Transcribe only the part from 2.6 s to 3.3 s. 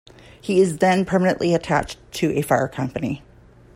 company.